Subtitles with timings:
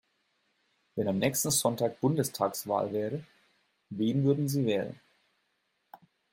[0.95, 3.23] Wenn am nächsten Sonntag Bundestagswahl wäre,
[3.91, 4.99] wen würden Sie wählen?